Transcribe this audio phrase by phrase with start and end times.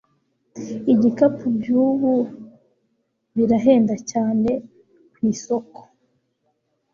[0.93, 2.13] Ibikapu byubu
[3.35, 4.51] birahenda cyane
[5.13, 5.79] kwisoko